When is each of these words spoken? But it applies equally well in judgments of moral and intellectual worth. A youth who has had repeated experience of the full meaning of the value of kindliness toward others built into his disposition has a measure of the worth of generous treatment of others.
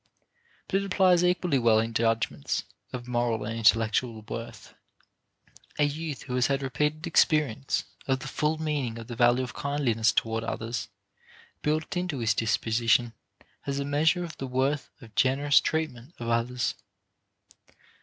But 0.67 0.81
it 0.81 0.85
applies 0.87 1.23
equally 1.23 1.59
well 1.59 1.77
in 1.77 1.93
judgments 1.93 2.63
of 2.91 3.07
moral 3.07 3.43
and 3.45 3.55
intellectual 3.55 4.23
worth. 4.23 4.73
A 5.77 5.83
youth 5.83 6.23
who 6.23 6.33
has 6.33 6.47
had 6.47 6.63
repeated 6.63 7.05
experience 7.05 7.83
of 8.07 8.17
the 8.17 8.27
full 8.27 8.57
meaning 8.59 8.97
of 8.97 9.05
the 9.05 9.15
value 9.15 9.43
of 9.43 9.53
kindliness 9.55 10.11
toward 10.11 10.43
others 10.43 10.87
built 11.61 11.95
into 11.95 12.17
his 12.17 12.33
disposition 12.33 13.13
has 13.61 13.77
a 13.77 13.85
measure 13.85 14.23
of 14.23 14.35
the 14.39 14.47
worth 14.47 14.89
of 15.01 15.13
generous 15.13 15.61
treatment 15.61 16.15
of 16.17 16.29
others. 16.29 16.73